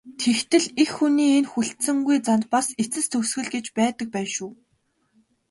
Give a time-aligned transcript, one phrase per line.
[0.21, 4.51] Тэгтэл эх хүний энэ хүлцэнгүй занд бас эцэс төгсгөл гэж байдаг байна шүү.